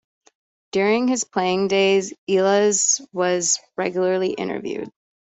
During 0.71 1.07
his 1.07 1.25
playing 1.25 1.67
days, 1.67 2.11
Elias 2.27 3.01
was 3.13 3.59
regularly 3.77 4.31
interviewed. 4.33 4.89